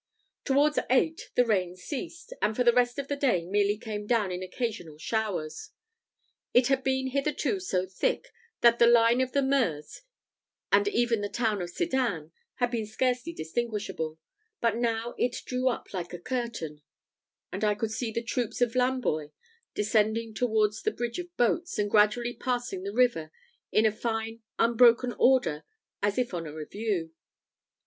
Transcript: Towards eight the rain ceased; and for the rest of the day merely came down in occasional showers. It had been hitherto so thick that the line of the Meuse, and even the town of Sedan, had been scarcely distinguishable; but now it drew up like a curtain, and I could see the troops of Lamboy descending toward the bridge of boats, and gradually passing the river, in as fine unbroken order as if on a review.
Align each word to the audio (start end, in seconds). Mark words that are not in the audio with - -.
Towards 0.45 0.79
eight 0.89 1.29
the 1.35 1.45
rain 1.45 1.75
ceased; 1.75 2.33
and 2.41 2.55
for 2.55 2.63
the 2.63 2.73
rest 2.73 2.97
of 2.97 3.07
the 3.07 3.15
day 3.15 3.45
merely 3.45 3.77
came 3.77 4.07
down 4.07 4.31
in 4.31 4.41
occasional 4.41 4.97
showers. 4.97 5.69
It 6.55 6.69
had 6.69 6.83
been 6.83 7.11
hitherto 7.11 7.59
so 7.59 7.85
thick 7.85 8.29
that 8.61 8.79
the 8.79 8.87
line 8.87 9.21
of 9.21 9.33
the 9.33 9.43
Meuse, 9.43 10.01
and 10.71 10.87
even 10.87 11.21
the 11.21 11.29
town 11.29 11.61
of 11.61 11.69
Sedan, 11.69 12.31
had 12.55 12.71
been 12.71 12.87
scarcely 12.87 13.31
distinguishable; 13.31 14.17
but 14.59 14.75
now 14.75 15.13
it 15.19 15.39
drew 15.45 15.69
up 15.69 15.93
like 15.93 16.13
a 16.13 16.19
curtain, 16.19 16.81
and 17.51 17.63
I 17.63 17.75
could 17.75 17.91
see 17.91 18.11
the 18.11 18.23
troops 18.23 18.59
of 18.59 18.73
Lamboy 18.73 19.29
descending 19.75 20.33
toward 20.33 20.71
the 20.83 20.89
bridge 20.89 21.19
of 21.19 21.37
boats, 21.37 21.77
and 21.77 21.91
gradually 21.91 22.33
passing 22.33 22.81
the 22.81 22.91
river, 22.91 23.31
in 23.71 23.85
as 23.85 23.99
fine 24.01 24.41
unbroken 24.57 25.13
order 25.19 25.63
as 26.01 26.17
if 26.17 26.33
on 26.33 26.47
a 26.47 26.53
review. 26.55 27.13